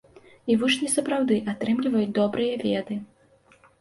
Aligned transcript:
І 0.53 0.53
вучні 0.61 0.87
сапраўды 0.93 1.37
атрымліваюць 1.53 2.09
добрыя 2.19 2.59
веды. 2.67 2.95